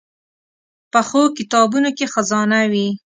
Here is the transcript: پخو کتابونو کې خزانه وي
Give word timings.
پخو 0.91 1.23
کتابونو 1.37 1.89
کې 1.97 2.05
خزانه 2.13 2.59
وي 2.71 2.87